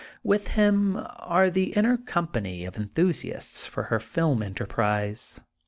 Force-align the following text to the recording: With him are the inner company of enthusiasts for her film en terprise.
With 0.23 0.47
him 0.57 0.97
are 1.19 1.51
the 1.51 1.73
inner 1.73 1.95
company 1.95 2.65
of 2.65 2.75
enthusiasts 2.75 3.67
for 3.67 3.83
her 3.83 3.99
film 3.99 4.41
en 4.41 4.55
terprise. 4.55 5.41